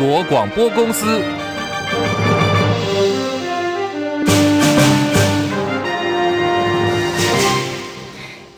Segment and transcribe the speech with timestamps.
[0.00, 1.49] 国广播公司。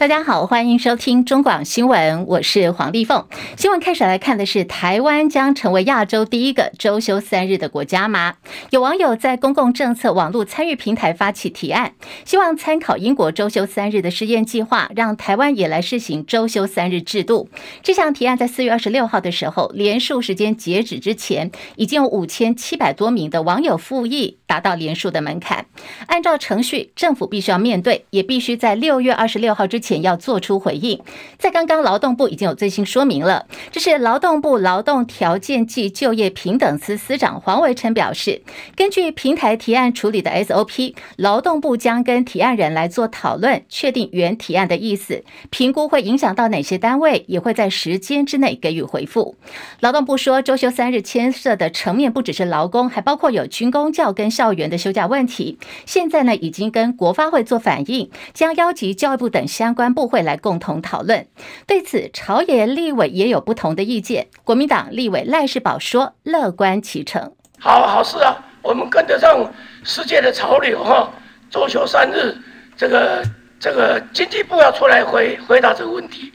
[0.03, 3.25] 大家好，欢迎收听中广新闻，我是黄丽凤。
[3.57, 8.35] 新闻开始来看的是，台湾将成为亚洲第一个周休三日的国家吗？
[8.71, 11.93] 有网友在公共政策网络参与平台发起提案，
[12.25, 17.49] 希望参考英国周休三日的实验计划，让台湾也来试行周休三日制度。
[17.85, 25.67] 这项提案在四月二十六号的时候，连署时间截止之前，已经有五千七百多名的网友附议，达到连署的门槛。
[26.07, 29.92] 按照程序，政府必须要面对，也必须在六月二十六号之前。
[30.01, 30.99] 要做出回应，
[31.39, 33.47] 在刚刚劳动部已经有最新说明了。
[33.71, 38.41] 这是劳动部劳动条件暨就业平等司司长黄维琛表示，
[38.75, 49.37] 根据平台提案处理的 SOP，劳动部将跟提案人来做讨论，确定原提案的意思，评估会影响到哪些单位，也会在时间之内给予回复。
[49.81, 55.59] 劳动部说，周休三日牵涉的层面不只是劳工，还包括有军公教跟校园的休假问题。
[55.85, 59.82] 现在呢，已经跟国发会做反应，将邀集教育部等相关。
[59.83, 61.27] 关部会来共同讨论。
[61.67, 64.29] 对此，朝野立委也有不同的意见。
[64.45, 69.53] 国民党立委赖世宝说：“乐观其成，好好事啊，我们跟得上
[69.83, 71.11] 世界的潮流哈。
[71.51, 72.33] 周休三日，
[72.77, 73.25] 这个
[73.59, 76.33] 这个经济部要出来回回答这个问题，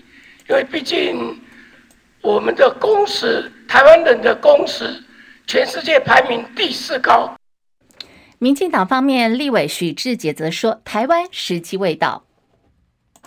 [0.50, 1.40] 因为毕竟
[2.22, 5.02] 我们的工时，台湾人的工时，
[5.48, 7.34] 全世界排名第四高。”
[8.40, 12.26] 民进党方面立委许志杰则说：“台湾时机未到。”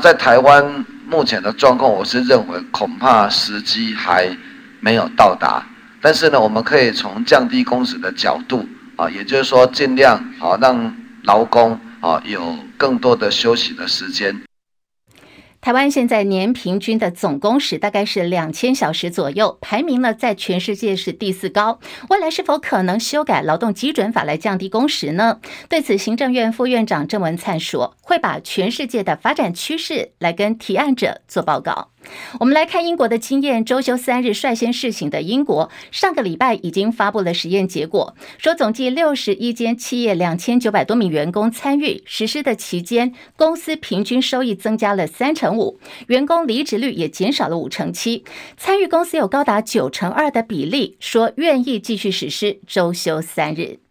[0.01, 4.35] 在台湾目前的状况，我是认为恐怕时机还
[4.81, 5.63] 没有到达。
[6.01, 14.35] 但是呢，我们可以从降低工时的角度啊，也就是说尽量啊让劳工啊有更多的休息的时间。
[15.63, 21.79] 台湾现在年平均的总工时大概是两千小时左右，排名呢在全世界是第四高。
[22.09, 25.39] 未来是否可能修改劳动基准法来降低工时呢？
[25.69, 31.91] 对此，行政院副院长郑文灿说，会把全世界的发展趋势来跟提案者做报告。
[32.39, 48.25] 我们来看英国的经验，周休三日率先试行的英国，上个礼拜已经发布了实验结果，说总计六十一间企业，两千九百多名员工参与实施的期间，公司平均收益增加了三成五，员工离职率也减少了五成七，
[48.57, 53.90] 参与公司有高达九成二的比例说愿意继续实施周休三日。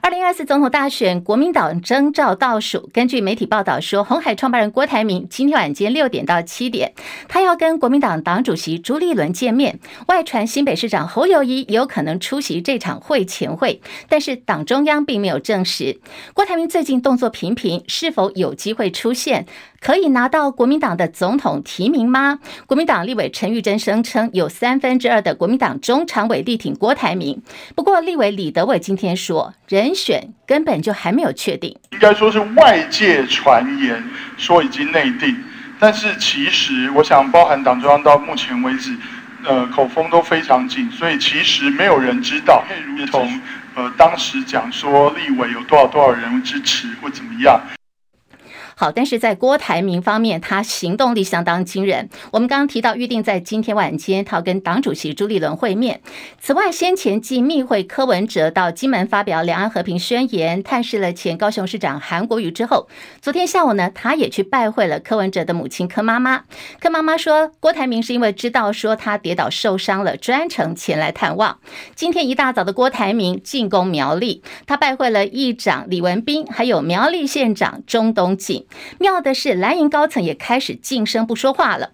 [0.00, 2.88] 二零二四总统大选，国民党征召倒数。
[2.92, 6.92] 根据媒体报道说，红海创办人郭台铭今天晚间六点到七点，
[7.28, 9.78] 他要跟国民党党主席朱立伦见面。
[10.08, 16.00] 外传新北市长侯友谊也有可能出席这场会前会，但是党中央并没有证实。
[16.34, 19.46] 郭台铭最近动作频频，是否有机会出现？
[19.84, 22.38] 可以拿到国民党的总统提名吗？
[22.64, 27.42] 国民党立委陈玉珍声称，有三分之二的国民党中常委力挺郭台铭。
[27.74, 31.76] 不过，立委李德伟今天说，人选根本就还没有确定。
[31.92, 34.02] 应该说是外界传言
[34.38, 35.36] 说已经内定，
[35.78, 38.96] 但是其实我想，包含党中央到目前为止，
[39.44, 42.64] 呃，口风都非常紧，所以其实没有人知道，
[42.96, 43.38] 如同
[43.74, 47.60] 呃当时讲说立委有多少多少人支持或怎么样。
[48.76, 52.08] 好，但是在郭台铭方面，他行动力相当惊人。
[52.32, 56.00] 我们刚刚提到，预定在今天晚间，他要跟党主席朱立伦会面。
[56.40, 62.88] 此外，先前继密会柯文哲到金门发表两岸和平宣言，探视了前高雄市长韩国瑜之后，
[63.20, 66.42] 昨天下午呢，他也去拜会了柯文哲的母亲柯妈妈。
[66.80, 71.58] 柯妈妈说，郭台铭是因为知道说他跌倒受伤了，专程前来探望。
[71.94, 78.63] 今天一大早的郭台铭进攻苗栗，他拜会了议长李文斌，还有苗栗县长钟东进。
[78.98, 81.92] 妙的是，蓝营高层也开始噤声不说话了。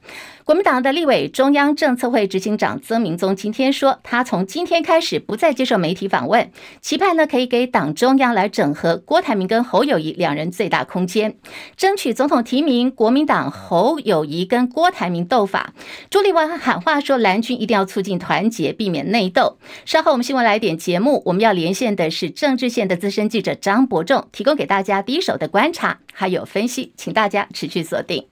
[0.51, 6.51] 国民党的立委中央政策会执行长曾明宗今天说，他从今天开始不再接受媒体访问，
[6.81, 11.37] 期盼呢可以给党中央来整合郭台铭跟侯友谊两人最大空间，
[11.77, 12.91] 争取总统提名。
[12.91, 15.73] 国民党侯友谊跟郭台铭斗法，
[16.11, 19.57] 朱立文喊话说蓝军一定要促进团结，避免内斗。
[19.85, 28.27] 稍后我们新闻来点节目，我们要连线的是政治线的资深记者张伯仲，提供给大家第一手的观察还有分析，请大家持续锁定。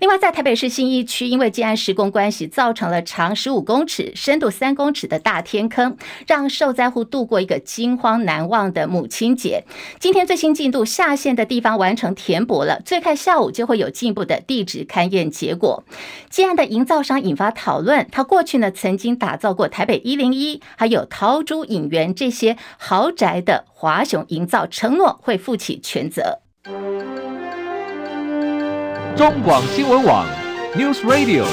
[0.00, 9.64] 另外，在台北市信义区，因为建案施工关系，造成了长十五公尺、深度三公尺的大天坑，让受灾户度过一个惊慌难忘的母亲节。
[9.98, 15.84] 今天最新进度，下线的地方完成填补了，最快下午就会有进一步的地质勘验结果。
[16.30, 26.38] 建案的营造商引发讨论，他过去呢曾经打造过台北一零一，还有陶朱影园这些豪宅的华雄营造，承诺会负起全责。
[29.14, 30.24] 中广新闻网。
[30.76, 31.44] News Radio。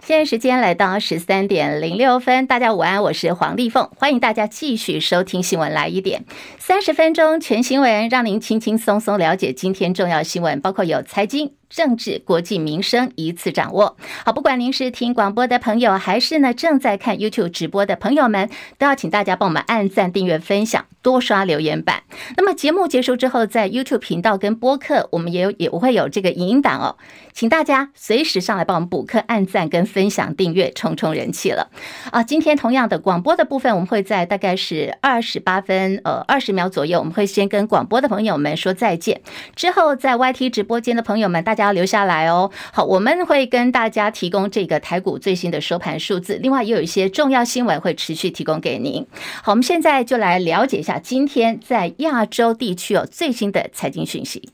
[0.00, 6.24] 现在时间来到十三点零六分，大家午安，我是黄丽凤，欢迎大家继续收听新闻来一点，
[6.70, 11.54] 三十分钟全新闻，让您轻轻松松了解今天重要新闻，包括有财经。
[11.70, 13.96] 政治、国际、民生一次掌握。
[14.24, 22.02] 好，不管您是听广播的朋友，还是呢正在看 YouTube 直播的朋友们，都要请大家帮我们按赞、订阅、分享，多刷留言板。
[22.36, 26.96] 那么节目结束之后，在 YouTube 频道跟播客，我们也有也会有这个影音档哦，
[27.32, 31.70] 请大家随时上来帮我们补课、按赞跟分享、订阅，冲冲人气了
[32.10, 32.24] 啊！
[32.24, 39.20] 今天同样的广播的部分，我们会在大概是二十八分呃二十秒秒左右，我们会先跟广播的朋友们说再见，
[39.54, 41.60] 之后在 YT 直播间的朋友们，大家。
[41.60, 42.50] 要留下来哦。
[42.72, 49.06] 好，我们会跟大家提供这个台股最新的收盘数字，另外也有一些重要新闻会持续提供给您。
[49.42, 54.48] 好，我们现在就来了解一下今天在亚洲地区有最新的财经讯息。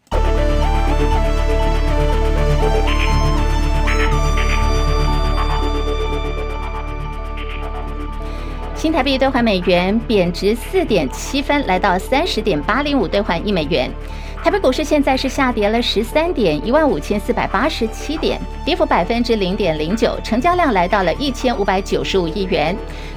[8.76, 13.90] 新台币兑换美元贬值四点七分，来到三十点八零五兑换一美元。
[14.44, 22.76] 台北股市现在是下跌了十三点，一万五千四百八十七点，跌幅百分之零点零九，成交量来到了一千五百九十五亿元。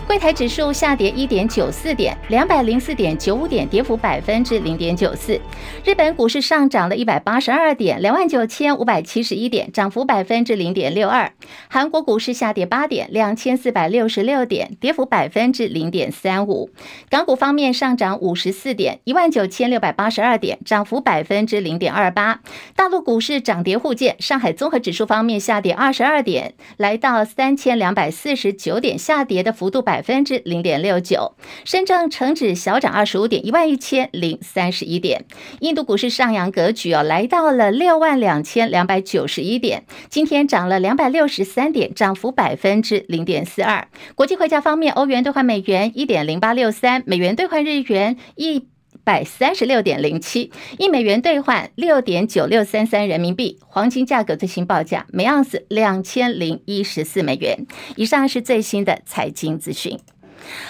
[0.10, 5.40] 柜台指数下跌一点九四点，两百零四点九五点，跌幅百分之零点九四。
[5.86, 11.32] 日本股市上涨了一百八十二点，两万九千五百七十一点，涨幅百分之零点六二。
[11.70, 16.72] 韩国股市下跌八点，两千四百六十六点，跌幅百分之零点三五。
[17.12, 22.40] 港股方面上涨五十四点，一万九千六百八十二点，涨幅百分之零点二八。
[22.76, 29.99] 大陆股市涨跌互见，上海综合指数方面下跌二十二点，来到三千两百四十九点，下跌的幅度百。
[30.00, 31.34] 百分之零点六九，
[31.66, 35.26] 深圳成指小涨二十五点，一万一千零三十一点。
[35.60, 43.90] 印度股市上扬格局哦，来到了六万两千两百九十一点，今天涨了两百六十三点，涨幅百分之零点四二。
[44.16, 48.70] 国际汇价方面，欧元兑换美元一点零八六三，美元兑换日元一
[49.10, 53.58] 百三十六点零七，一美元兑换六点九六三三人民币。
[53.66, 57.66] 黄金价格最新报价每盎司两千零一十四美元。
[57.96, 60.00] 以上是最新的财经资讯。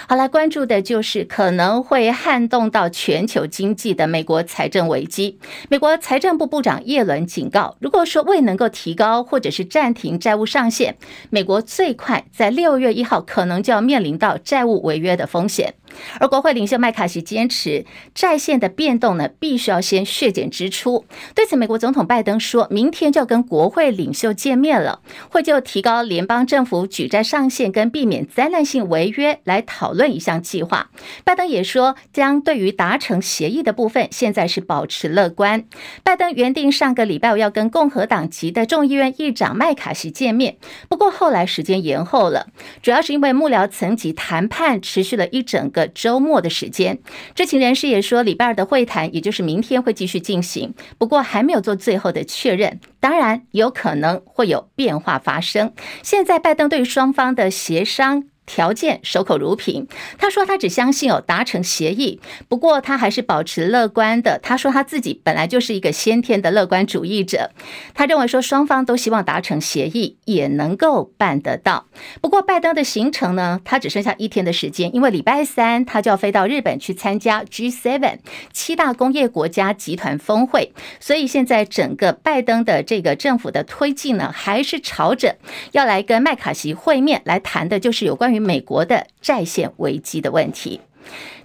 [0.08, 5.38] 好，来关注的就是可能会撼动到全球经济的美国财政危机。
[5.70, 10.96] 美国财政部部长叶伦警告，如果说未能够提高或者是暂停债务上限，
[11.30, 15.74] 美国最快在六月一号可能就要面临到债务违约的风险。
[16.20, 21.06] 而国会领袖麦卡锡坚持债线的变动呢，必须要先削减支出。
[21.34, 30.90] 对此，美国总统拜登说明天就要跟国会领袖见面了，会就提高联邦政府举债上限跟避免灾难性违约来讨论一项计划。
[31.24, 35.64] 拜登也说，将对于达成协议的部分，现在是保持乐观。
[36.04, 40.58] 拜登原定上个礼拜要跟共和党籍的众议院议长麦卡锡见面，
[40.88, 42.48] 不过后来时间延后了，
[42.82, 45.79] 主要是因为幕僚层级谈判持续了一整个。
[45.88, 47.00] 周末的时间，
[47.34, 52.80] 知情人士也说，礼拜二的会谈，也就是明天会继续进行，不过还没有做最后的确认。
[53.00, 55.74] 当然，有可能会有变化发生。
[56.04, 58.26] 现在，拜登对双方的协商。
[58.50, 59.88] 条件守口如瓶，
[60.18, 64.40] 他说他只相信有达成协议，不过他还是保持乐观的。
[64.42, 67.52] 他说他自己本来就是一个先天的乐观主义者，
[67.94, 71.86] 他认为说双方都希望达成协议，也能够办得到。
[72.22, 78.18] 不过拜登的行程呢，他只剩下一天的时间，因为礼拜三他就要飞到日本去参加 G7
[78.52, 85.36] 七大工业国家集团峰会，所以现在整个拜登的这个政府的推进呢，还是朝着
[85.74, 88.39] 要来跟麦卡锡会面来谈的，就是有关于。
[88.40, 90.82] 美国的债券危机的问题，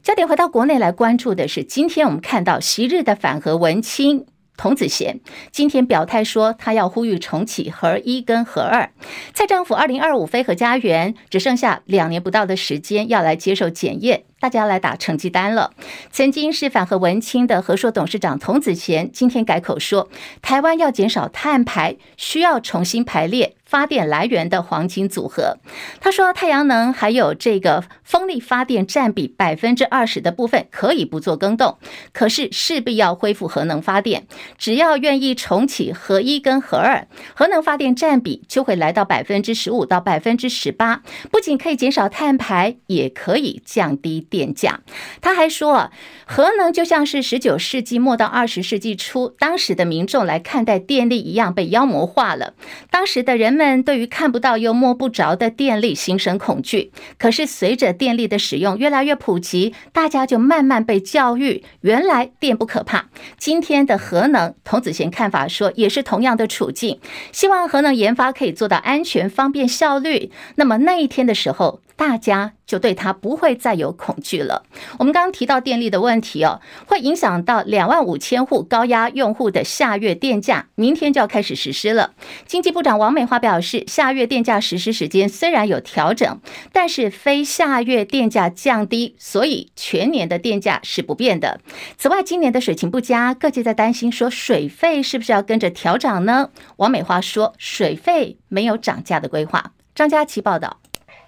[0.03, 5.21] 焦点回到国内来关注的是，今天我们看到昔日的反核文青童子贤，
[5.51, 8.91] 今天表态说他要呼吁重启核一跟核二。
[9.33, 14.25] 蔡政府二零二五非核家园只剩下两年不到的时间要来接受检验。
[14.45, 15.71] 大家来打成绩单了。
[16.11, 20.11] 曾经是反核文青的和硕董事长童子贤，今天改口说，
[20.43, 25.57] 台湾要减少碳排，需要重新排列发电来源的黄金组合。
[25.99, 31.79] 他说，太阳能还有这个风力发电占比百分之二十的部分可以不做更动，
[32.13, 34.27] 可是势必要恢复核能发电。
[34.59, 44.21] 只要愿意重启核一跟核二，核能发电占比就会来到百分之十五到百分之十八，不仅可以减少碳排，也可以降低。
[44.35, 44.81] 电价。
[45.21, 45.93] 他还说啊，
[46.27, 52.55] 核能就像是十九世纪末到二十世纪初，当时的民众来看待电力一样被妖魔化了。
[52.91, 56.91] 当时的人们对于看不到又摸不着的电力心生恐惧。
[57.17, 63.07] 可是随着电力的使用越来越普及，大家就慢慢被教育，原来电不可怕。
[63.39, 66.99] 今天的核能，童子贤看法说，也是同样的处境。
[67.31, 70.33] 希望核能研发可以做到安全、方便、效率。
[70.57, 74.65] 那么那一天的时候，大家就对它不会再有恐惧了。
[74.99, 82.15] 我们刚刚提到电力的问题哦，会影响到两万五千户高压用户的下月电价，明天就要开始实施了。
[82.47, 86.41] 经济部长王美花表示，下月电价实施时间虽然有调整，
[86.73, 91.61] 但是非下月电价降低，所以全年的电价是不变的。
[91.97, 96.51] 此外，今年的水情不佳，各界在担心说水费是不是要跟着调涨呢？
[96.77, 99.73] 王美花说，水费没有涨价的规划。
[99.95, 100.81] 张佳琪报道。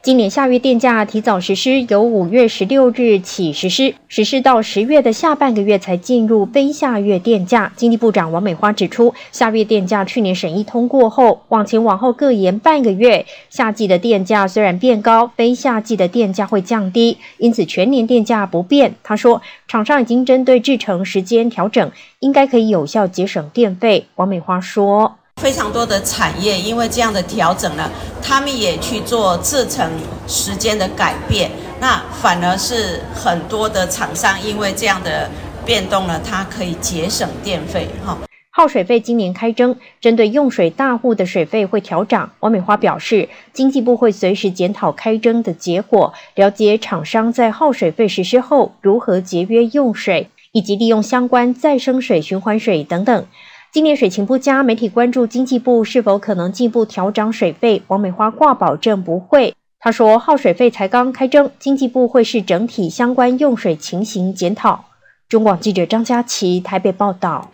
[0.07, 7.73] 今年下月电价提早实施，由五月十六日起实施，实施到十月的下半个月才进入非下月电价。
[7.75, 18.95] 经济部长王美花指出，下月电价去年审议通过后，往前往后各延半个月，夏季的电价虽然变高，非夏季的电价会降低，因此全年电价不变。
[19.03, 24.07] 他说，厂商已经针对制程时间调整，应该可以有效节省电费。
[24.15, 25.17] 王美花说。
[25.43, 27.91] 非常多的产业因为这样的调整呢，
[28.23, 29.89] 他们也去做制程
[30.27, 35.31] 时间的改变，那反而是很多的厂商因为这样的
[35.65, 38.17] 变动呢，它可以节省电费哈。
[38.51, 42.33] 耗水费今年开征，针对用水大户的水费会调涨。
[42.41, 53.27] 王美花表示，经济部会随时检讨开征的结果，了解厂商在耗水费实施后如何节约用水，以及利用相关再生水、循环水等等。
[53.73, 57.83] 今年水情不佳，媒体关注经济部是否可能进一步调涨水费。
[57.89, 59.55] 王美花挂保证不会。
[59.79, 64.87] 她说，耗水费才刚开征，经济部会视整体相关用水情形检讨。
[65.29, 67.51] 中广记者张佳琪台北报道。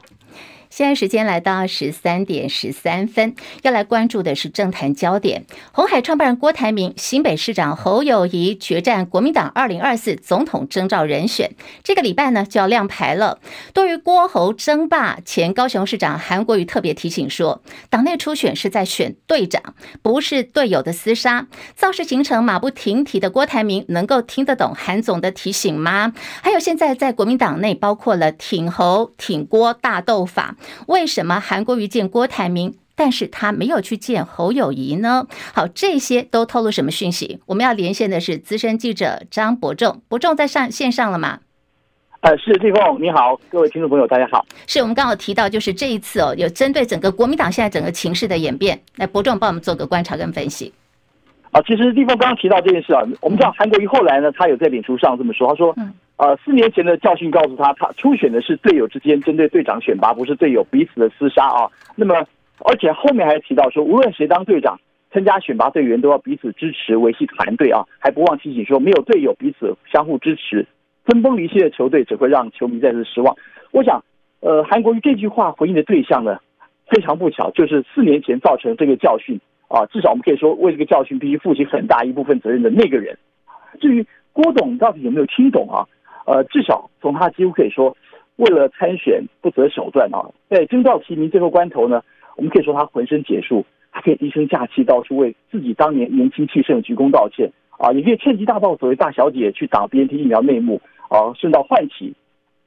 [0.73, 5.45] 现在时间来到十三点十三分，要来关注的是政坛焦点。
[5.71, 11.51] 红海创办人郭台铭、新北市长侯友谊决战国民党二零二四总统征召人选，
[11.85, 13.39] 这个礼拜呢就要亮牌了。
[13.75, 17.61] 对于郭侯争霸，前高雄市长韩国瑜特别提醒说，
[17.91, 21.49] 党内初选是在选队长，不是队友的厮杀。
[21.77, 26.15] 造势行程马不停蹄的郭台铭，能够听得懂韩总的提醒吗？
[26.41, 30.57] 还有现在在国民党内，包括了挺侯、挺郭大斗法。
[30.87, 35.27] 为什么韩国瑜见郭台铭，但是他没有去见侯友谊呢？
[35.55, 37.41] 好，这些都透露什么讯息？
[37.47, 41.41] 我们要连线的是资深记者张伯仲，伯仲在上线上了吗？
[42.21, 44.47] 呃，是立凤，你好，各位听众朋友，大家好。
[44.69, 50.73] 是我们刚好提到，就是这一次哦，有针对整个国民党现在整个情势的演变，来伯仲帮我们做个观察跟分析。
[51.51, 55.75] 啊，其实立凤刚刚提到这件事啊，我们知道韩国瑜后来呢，他有在脸书上这么说，他说。
[56.23, 61.69] 呃，四年前的教训告诉他，他初选的是队友之间针对队长选拔，不是队友彼此的厮杀啊。
[61.97, 62.15] 那么，
[62.61, 64.79] 而且后面还提到说，无论谁当队长，
[65.11, 67.83] 参加选拔队员都要彼此支持，维系团队啊。
[67.99, 70.65] 还不忘提醒说，没有队友彼此相互支持，
[71.05, 73.37] 分崩离析的球队只会让球迷再次失望。
[73.73, 74.01] 我想，
[74.39, 76.39] 呃，韩国瑜这句话回应的对象呢，
[76.87, 79.85] 非常不巧，就是四年前造成这个教训啊。
[79.87, 83.19] 至少我们可以说，为这个教训必须负起很大一部分责任的那个人。
[83.81, 85.83] 至于郭董到底有没有听懂啊？
[86.27, 87.97] 呃，至少从他几乎可以说，
[88.37, 92.03] 为了参选不择手段啊，在征召提名最后关头呢，
[92.37, 102.15] 我们可以说他浑身解数，他可以低声下气到处为自己当年年轻气盛鞠躬道歉啊，也可以趁机大爆所谓大小姐去打 BNT 疫苗内幕啊，顺道唤起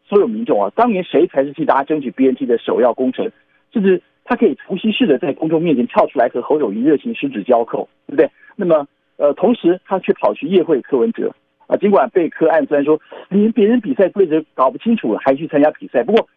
[0.04, 3.32] 所有民众啊，当年谁才是替大家争取 BNT 的首要功臣，
[3.72, 8.30] 甚至他可以突袭式的在公众面前跳出来和侯友宜热情十指交扣，对不对？
[8.56, 8.86] 那么
[9.18, 11.34] 呃，同时他却跑去夜会柯文哲。
[11.68, 16.04] 啊，尽管被柯暗酸说连别人比赛规则搞不清楚，还去参加比赛。
[16.04, 16.28] 不过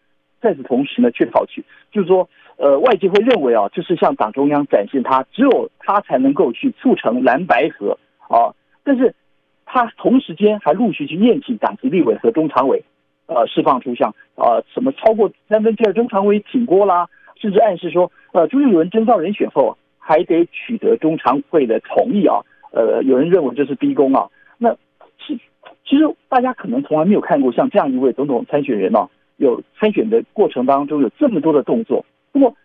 [0.41, 8.55] 在此同时呢，却跑去，就是说，呃，外界会认为啊，这是向党中央展现他只有他才能够去促成蓝白合啊。
[8.83, 9.13] 但是
[9.65, 12.83] 他同时间还陆续去宴请党籍立委和中常委，
[13.27, 17.07] 呃，释放出像啊什么超过三分之二中常委挺郭啦，
[17.39, 22.39] 甚至暗示说，呃，朱立伦征召人选后还得取得中常会的同意啊。
[22.71, 24.27] 呃，有人认为这是逼宫啊。
[25.85, 32.05] 其实大家可能从来没有看过像这样一位总统参选人啊，有参选的过程当中有这么多的动作。
[32.31, 32.55] 不过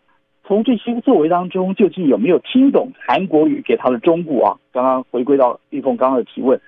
[0.46, 4.58] 从这些作为当中，究竟有没有听懂韩国瑜给他的忠告啊？
[4.72, 6.60] 刚刚回归到立凤刚刚的提问，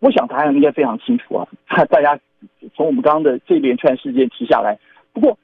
[0.00, 1.46] 我想答案应该非常清楚啊。
[1.90, 2.18] 大家
[2.74, 4.78] 从我们刚刚的这连串事件提下来，
[5.12, 5.38] 不过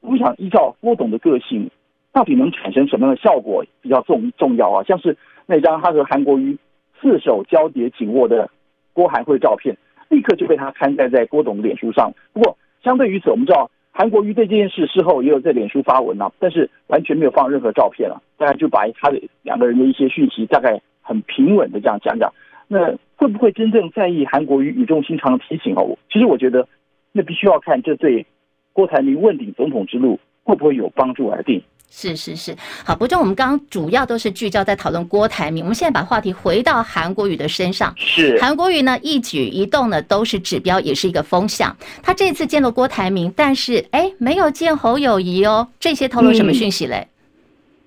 [0.00, 1.70] 我想依照郭董的个性，
[2.12, 4.82] 到底能产生什么样的效果比较重重要啊？
[4.84, 6.56] 像是那张他和韩国瑜
[6.98, 8.48] 四手交叠紧握的
[8.98, 9.76] 郭韩会照片。
[10.08, 12.10] 立刻就被他刊载在郭董的脸书上。
[12.32, 22.32] 不过，相对于此，我们知道韩国瑜对这件事事后也有在脸书发文啊，但是完全没有放任何照片了，大概就把他的两个人的一些讯息大概很平稳的这样讲讲。
[22.68, 25.98] 那会不会真正在意韩国瑜语重心长的提醒哦？
[26.10, 26.66] 其实我觉得，
[27.12, 28.24] 那必须要看这对
[28.72, 31.62] 郭台铭问鼎总统之路会不会有帮助而定。
[31.90, 32.54] 是是是，
[32.84, 37.92] 好，不过，我们刚刚主要都是聚焦在讨论郭台铭，我们现在把话题回到韩国瑜的身上。
[37.96, 41.76] 是，韩国瑜呢一举一动呢都是指标，也是一个风向。
[42.02, 47.08] 他这次见了郭台铭，但是哎，没有见侯友谊哦，这些透露什么讯息嘞？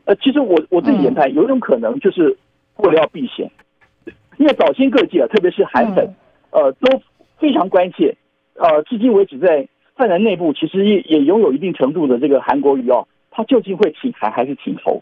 [0.06, 2.36] 呃，其实我我自己研判，有一种可能就是
[2.78, 3.50] 为了要避险，
[4.38, 6.06] 因为早先各界啊，特别是韩粉，
[6.50, 7.02] 呃，都
[7.40, 8.14] 非常关切。
[8.56, 9.66] 呃，至今为止，在
[9.96, 13.08] 泛蓝内部，其实也也拥有一定程度的这个韩国瑜哦。
[13.32, 15.02] 他究竟会挺台还是挺侯？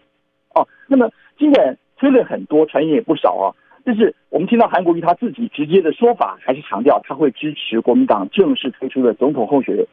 [0.56, 3.54] 哦，那么尽管推论很多，传言也不少啊。
[3.84, 9.86] 但是我们听到韩国瑜他自己直接的说法，还是强调他会支持国民党正式推出的总统候选人。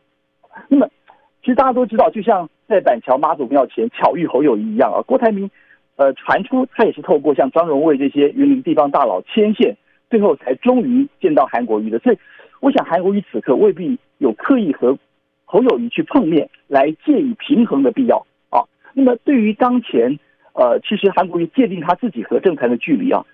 [0.68, 0.88] 那么，
[1.40, 5.50] 其实大家都知道，就像在板桥妈祖庙前巧遇侯友宜一样啊，郭台铭
[5.96, 9.76] 呃传出他也是透过像张荣味这些云林地方大佬牵线，
[10.10, 11.98] 最后才终于见到韩国瑜的。
[12.00, 12.18] 所以，
[12.60, 14.98] 我想韩国瑜此刻未必有刻意和。
[15.46, 18.66] 侯友谊去碰面来借以平衡的必要啊。
[18.92, 20.18] 那么对于当前，
[20.52, 23.24] 呃，其实韩国瑜界定他自己和政坛的距离啊，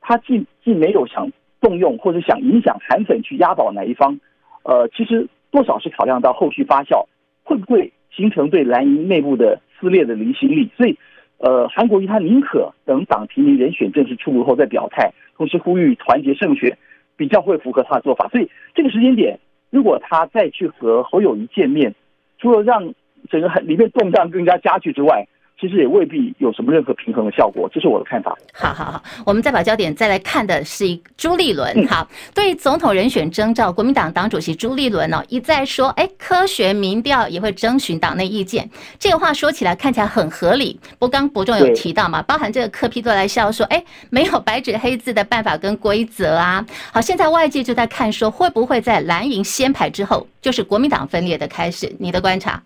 [0.00, 4.18] 他既既没有想动用或者想影响韩粉去压倒哪一方，
[4.64, 7.04] 呃，其实多少是考量到后续发酵
[7.44, 10.96] 会不会形成对蓝营内部的撕裂的离心力，所以，
[11.38, 16.78] 呃，韩国瑜他宁可等党提名人选正式出炉后再表态，同时呼吁团结胜选，
[17.16, 18.28] 比较会符合他的做法。
[18.28, 19.38] 所以这个时间点。
[19.70, 21.94] 如果他再去和侯友谊见面，
[22.38, 22.92] 除了让
[23.30, 25.26] 整个里面动荡更加加剧之外，
[25.60, 28.34] 其实也未必有什么任何平衡的效果，这是我的看法。
[28.54, 31.86] 好好好，我们再把焦点再来看的是朱立伦。
[31.86, 38.68] 好，对总统人选征召，国民党党主席朱立伦呢一再说，哎，科学民调也会征询党内意见。
[38.98, 40.80] 这个话说起来看起来很合理。
[40.98, 46.64] 不过刚伯仲有提到嘛，包含这个柯批都来笑说，哎，没有白纸黑字的办法跟规则啊。
[46.90, 51.94] 好，现在外界就在看说，会不会在蓝营掀牌之后，就是国民党分裂的开始？
[51.98, 52.62] 你的观察？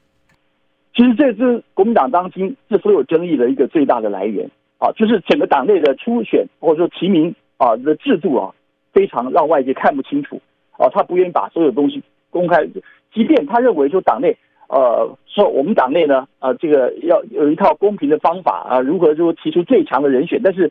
[0.95, 8.55] 其实这是国民党当今这所有争议的一个最大的来源啊，就是整个党内的初选或者说提名啊的制度啊，
[8.93, 10.41] 非常让外界看不清楚
[10.79, 12.65] 啊，他不愿意把所有东西公开，
[13.13, 14.37] 即便他认为说党内
[14.69, 20.71] 呃说我们党内呢呃这个要有一套公平的方法啊，如何说提出最强的人选，但是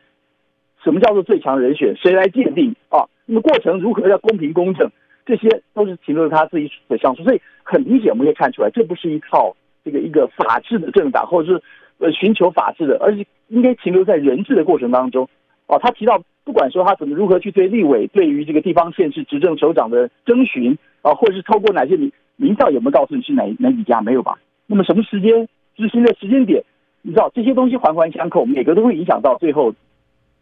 [0.81, 3.03] 什么叫做最强人选，谁来鉴定啊？
[3.25, 4.89] 那么过程如何要公平公正，
[5.25, 9.53] 这些都是停留在他自己的上述，所以很明显我们可以看出来，这不是一套。
[9.83, 11.63] 这个一个法治的政党，或者是
[11.97, 15.27] 呃寻求法治的，而是应该停留在人治的过程当中。
[15.67, 24.37] 哦，他提到，不管说他怎么如何去对立委，对于这个地方县市执政首长的征询啊，或者是透过哪些民民调有没有告诉你是哪哪几家没有吧？
[24.67, 26.63] 那么什么时间执行的时间点，
[27.01, 29.73] 你知道这些东西环环相扣，每个都会影响到最后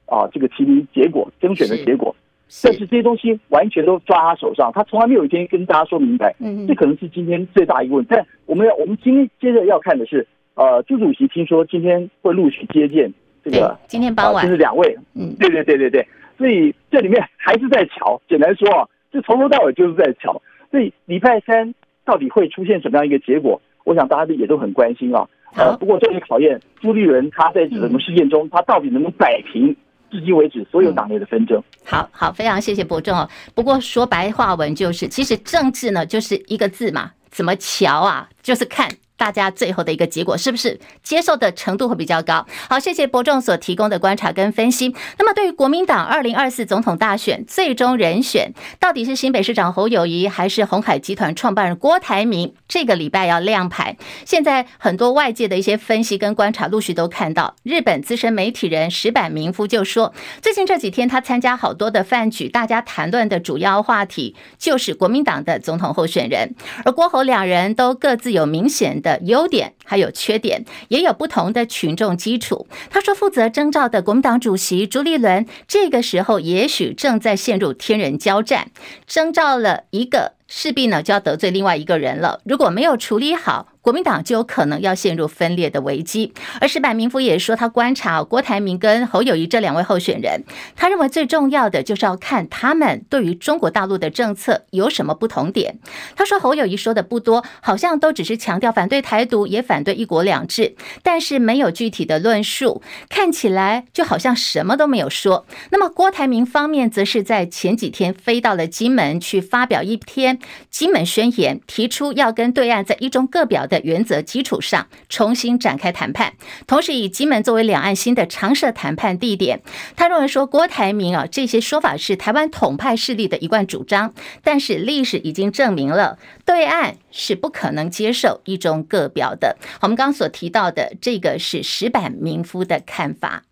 [0.06, 2.16] 啊这个提名结果、征选的结果。
[2.64, 6.36] 但是这些东西完全都抓他手上，他从来没有一天跟大家说明白。
[6.40, 8.10] 嗯，这可能是今天最大一个问题。
[8.12, 13.12] 但我们要，我们今天接着要看的是，呃，朱主席听说今天会陆续接见
[13.42, 14.98] 这个，今天傍晚、呃、就是两位。
[15.16, 16.06] 嗯，对对对对对。
[16.38, 20.42] 所以这里面还是在瞧，简单说啊，这从头到尾就是在瞧。
[20.70, 23.62] 所以礼拜三到底会出现什么样一个结果？
[23.86, 25.26] 我想大家也都很关心啊。
[25.56, 29.74] 呃，不过这也考验朱立伦他在整个事件中，他到底能不能摆平。
[30.10, 31.64] 至今为止，所有党内的纷争。
[31.84, 33.30] 好好，非常谢谢伯仲哦。
[33.54, 38.30] 不过说白话文就是，其实政治呢，就是一个字嘛，怎么瞧啊？
[38.42, 38.90] 就是看。
[39.22, 42.44] 大家最后的一个结果是不是接受的程度会比较高？
[42.68, 44.96] 好，谢谢伯仲所提供的观察跟分析。
[45.20, 52.56] 那么，对于国民党二零二四总统大选最终人选，到底是新北市长侯友谊还是鸿海集团创办人郭台铭？
[52.68, 53.96] 这个礼拜要亮牌。
[54.26, 66.56] 现在很多外界的一些分析跟观察，陆续都看到，日本资深媒体人石坂明夫就说，最近这几天他参加好多的饭局，大家谈论的主要话题就是国民党的总统候选人，
[66.86, 69.11] 而郭侯两人都各自有明显的。
[69.24, 72.68] 优点还有缺点，也有不同的群众基础。
[72.90, 78.72] 他说，负责征召的国民党主席朱立伦，这个时候也许正在陷入天人交战，
[79.08, 80.34] 征召了一个。
[80.54, 82.42] 势必呢就要得罪另外一个人了。
[82.44, 86.34] 如果没有处理好，国民党就有可能要陷入分裂的危机。
[86.60, 90.44] 而石板明夫也说，他观察郭台铭跟侯友谊这两位候选人，
[90.76, 95.80] 他认为最重要的就是要看他们对于中国大陆的政策有什么不同点。
[96.16, 105.46] 他说侯友谊说的不多，好像都只是强调反对台独，也反对一国两制，但是没有具体的论述，看起来就好像什么都没有说。
[105.72, 110.40] 那么郭台铭方面，则是在前几天飞到了金门去发表一篇
[110.70, 116.34] 金门宣言，提出要跟对岸在一中各表的原则基础上重新展开谈判，
[116.68, 119.62] 同时以金门作为两岸新的常设谈判地点。
[119.96, 129.58] 他认为说郭台铭啊这些说法是台湾统派势力的一贯主张，但是历史已经证明了对岸是不可能接受一中各表的。
[129.82, 133.44] 我们刚所提到的这个是石板民夫的看法。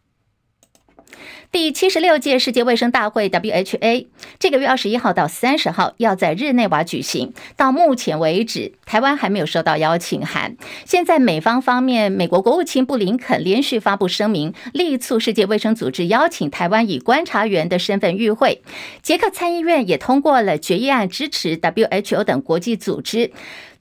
[1.52, 4.06] 第七十六届世界卫生大会 （WHA）
[4.38, 7.34] 这个月二十一号到三十号要在日内瓦举行。
[7.58, 10.56] 到目前为止，台湾还没有收到邀请函。
[10.86, 18.62] 现在美方方面，美国国务卿布林肯连续发布声明，力促世界卫生组织邀请台湾以观察员的身份与会。
[19.02, 23.32] 捷克参议院也通过了决议案，支持 WHO 等国际组织。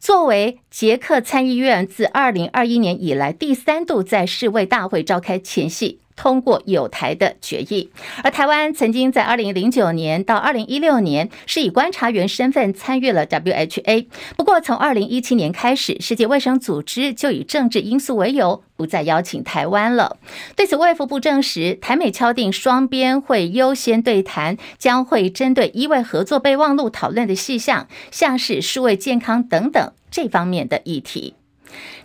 [0.00, 5.98] 作为捷克参议院自二零二一年以来第三度在世卫大会召开前夕。
[6.18, 7.88] 通过友台的决议，
[8.24, 14.06] 而台湾曾经在二零零九年到二零一六年是以观察员身份参与了 WHA。
[14.36, 20.16] 不过，从二零一七年开始，世界卫生组织就以政治因素为由，不再邀请台湾了。
[20.56, 31.34] 对此，卫福部证实，台美敲定双边会优先对谈，将会针对医卫合作备忘录讨论的细项，像是数位健康等等这方面的议题。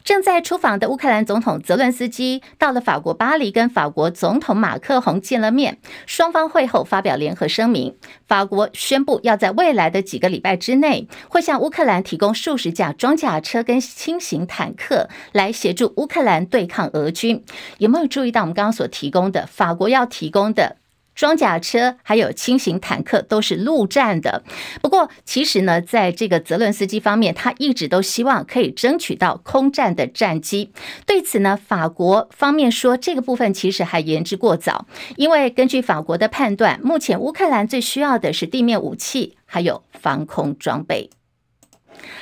[0.04, 5.78] 正在出访的乌克兰总统泽伦斯基到了法国巴黎，跟法国总统马克宏见了面。
[6.06, 7.96] 双方会后发表联合声明，
[8.28, 17.44] 法国宣布要在未来的几个礼拜之内，会向乌克兰提供数十架装甲车跟轻型坦克，来协助乌克兰对抗俄军。
[17.78, 20.78] 有没有注意到我们刚刚所提供的法国要提供的？
[21.16, 24.44] 装甲车还有轻型坦克都是陆战的，
[24.82, 30.72] 不过其实呢，在这个泽伦斯基方面，他一直都希望可以争取到空战的战机。
[31.06, 41.10] 对此呢，法国方面说这个部分其实还言之过早，因为根据法国的判断，目前乌克兰最需要的是地面武器，还有防空装备。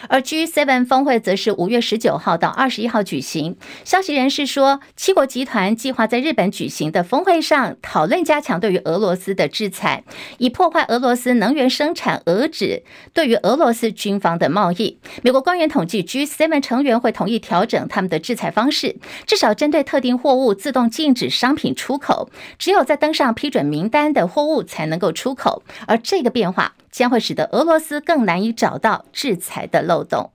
[0.07, 3.55] 而 G7 峰会则是五月十九号到二十一号举行。
[3.83, 10.03] 消息人士说，七国集团计划在日本举行的峰会上讨论加强对于俄罗斯的制裁，
[10.37, 14.99] 以破坏俄罗斯能源生产，遏制对于俄罗斯军方的贸易。
[15.23, 25.63] 美国官员统计，G7 成员会同意调整他们的制裁方式，至少针对特定货物自动禁止商品出口，只有在登上批准名单的货物才能够出口。
[25.87, 26.73] 而这个变化。
[26.91, 30.31] 将会使得俄罗斯更难以找到制裁的漏洞。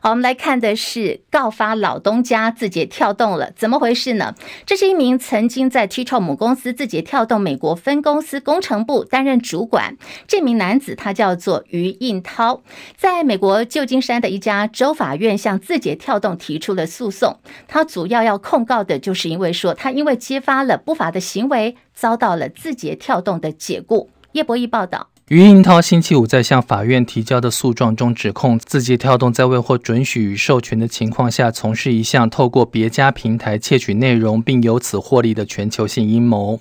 [0.00, 4.36] 好，我们来看的是告发老东家字节跳动了，怎么回事呢？
[4.64, 9.96] 这是一名曾经在 TikTok 母公司字节跳动美国分公司工程部担任主管，
[10.28, 12.62] 这名男子他叫做于应涛，
[12.96, 17.40] 在美国旧金山的一家州法院向字节跳动提出了诉讼。
[17.66, 24.08] 他主要要控告的就是因为说他因为揭发了不法的行为，遭到了字节跳动的解雇。
[24.30, 25.08] 叶博弈报道。
[25.28, 36.58] 余应涛星期五在向法院提交的诉状中指控，字节跳动在未获准许与授权的情况下，从事一项透过别家平台窃取内容并由此获利的全球性阴谋。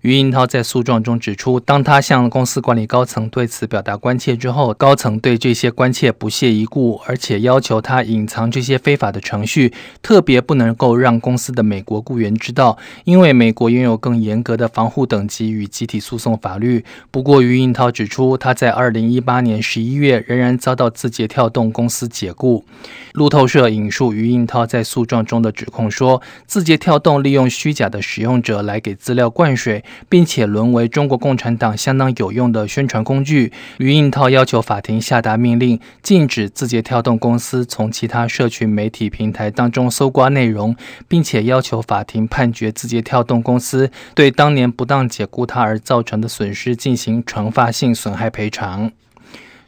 [0.00, 16.84] 余应涛在诉状中指出，当他向公司管理高层对此表达关切之后，高层对这些关切不屑一顾，而且要求他隐藏这些非法的程序，特别不能够让公司的美国雇员知道，因为美国拥有更严格的防护等级与集体诉讼法律。
[17.12, 22.64] 不过，余应涛指出，他在二零一八年十一月仍然遭到字节跳动公司解雇。
[23.12, 33.52] 路透社引述余应涛在诉状中的指控说，字节跳动利用虚假的使用者来给资料灌水，并且沦为中国共产党相当有用的宣传工具。
[33.76, 40.74] 余应涛要求法庭下达命令，禁止字节跳动公司从其他社群媒体平台当中搜刮内容，
[41.06, 48.92] 并且要求法庭判决字节跳动公司对当年不当解雇他而造成的损失进行惩罚性损害赔偿。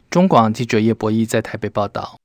[0.09, 2.17] 中广记者叶博弈在台北报道。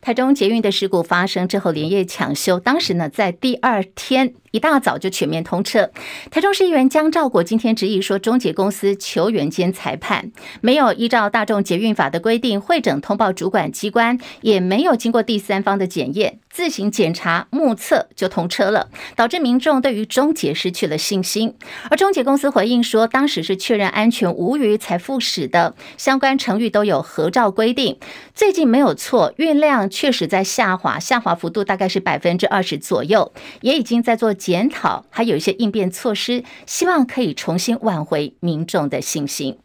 [0.00, 2.60] 台中捷运的事故发生之后，连夜抢修。
[2.60, 5.90] 当时呢，在第二天一大早就全面通车。
[6.30, 21.54] 台中市议员江照国今天质疑说，中捷公司球员兼裁判，没有依照大众捷运法的规定会诊通报主管机关，也没有经过第三方的检验，自行检查目测就通车了，导致民众对于中捷失去了信心。
[21.90, 27.98] 而中捷公司回应说，当时是确认安全无虞才复驶的，相关程序都有合照规定。
[28.34, 34.34] 最近没有错，运量确实在下滑，下滑幅度大概是百分之二十左右，也已经在做。
[34.38, 39.58] 检讨还有一些应变措施，希望可以重新挽回民众的信心。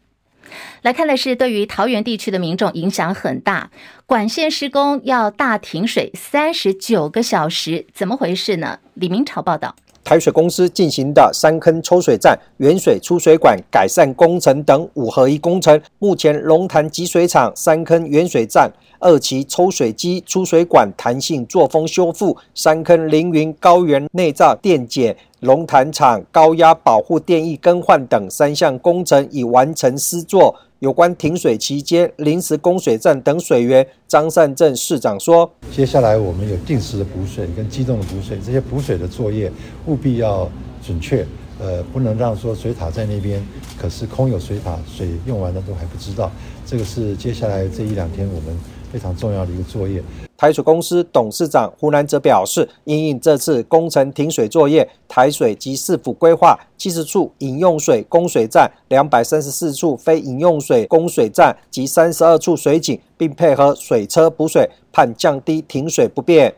[0.82, 3.70] 来看的是，对于桃园地区的民众影响很大，
[4.04, 8.78] 管线施工要大停水三十九个小时，怎么回事呢？
[8.92, 9.74] 李明朝报道。
[10.04, 25.16] 台水公司进行的三坑抽水站、原水出水管改善工程等五合一工程，目前龙潭集水厂三坑原水站二期抽水机出水管弹性作风修复，三坑凌云高原内造电解。
[25.44, 30.56] 龙潭厂高压保护电翼更换等三项工程已完成施作。
[30.78, 39.52] 有关停水期间临时供水站等水源，张善镇市长说：“接下来我们有定时的补水跟机动的补水，这些补水的作业
[39.86, 40.50] 务必要
[40.82, 41.26] 准确，
[41.58, 43.46] 呃，不能让说水塔在那边，
[43.78, 46.32] 可是空有水塔，水用完了都还不知道。
[46.64, 48.58] 这个是接下来这一两天我们
[48.94, 50.00] 非常重要的一个作业。”
[50.38, 66.54] 台水公司董事长胡南则表示，因应这次工程停水作业，台水及市府规划七十处饮用水供水站、两百三十四处非饮用水供水站及三十二处水井，并配合水车补水，盼降低停水不便。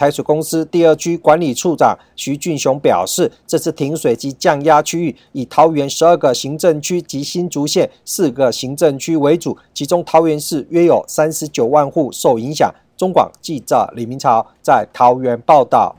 [0.00, 12.74] 台水公司第二区管理处长徐俊雄表示，这次停水及降压区域以桃园十二个行政区及新竹县四个行政区为主，其中桃园市约有三十九万户受影响。
[12.96, 15.94] 中广记者李明朝在桃园报道。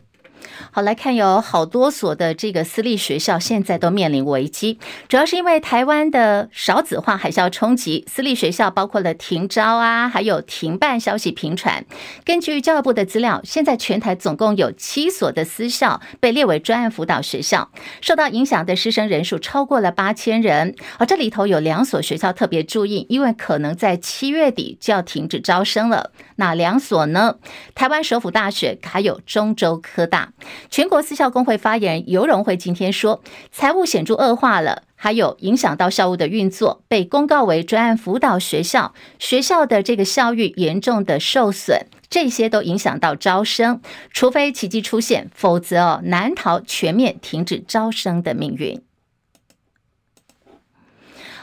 [0.71, 11.85] 好，来看有好多所的这个私立学校现在都面临危机，主要是因为台湾的少子化海啸冲击，私立学校包括了停招啊，还有停办消息频传。
[12.23, 17.69] 根据教育部的资料，现在全台总共有七所的私校被列为专案辅导学校，
[18.01, 20.75] 受到影响的师生人数超过了八千人。
[20.97, 26.11] 而这里头有两所学校特别注意，因为可能在七月底就要停止招生了。
[26.37, 27.35] 哪两所呢？
[27.75, 30.33] 台湾首府大学还有中州科大。
[30.69, 48.81] 全国私校工会发言人尤荣惠今天说，财务显著恶化了，还有影响到校务的运作，被公告为专案辅导学校，学校的这个校誉严重的受损，这些都影响到招生，除非奇迹出现，否则哦难逃全面停止招生的命运。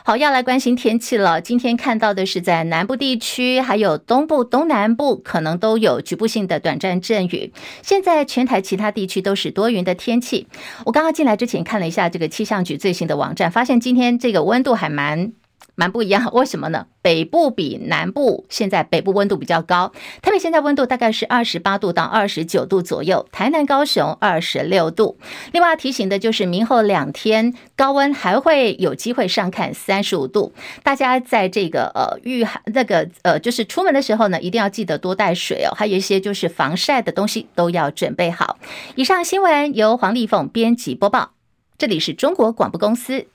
[0.09, 1.39] 好，要来关心天气了。
[1.39, 7.53] 今天看到的是在南部地区，还有东部、东南部，可能都有局部性的短暂阵雨。
[7.83, 10.47] 现在全台其他地区都是多云的天气。
[10.87, 15.35] 我刚刚进来之前看了一下这个气象局最新的网站，发现今天这个温度还蛮。
[15.75, 16.87] 蛮不一样，为什么呢？
[17.03, 25.17] 北部比南部现在北部温度比较高，台北现在温度大概是二十八度到二十九度左右，台南、高雄二十六度。
[25.53, 38.59] 另外要提醒的就是，明后两天高温还会有机会上看三十五度，大家在这个呃御寒那个呃就是出门的时候呢，一定要记得多带水哦，还有一些就是防晒的东西都要准备好。
[38.97, 41.31] 以上新闻由黄丽凤编辑播报，
[41.79, 43.29] 这里是中国广播公司。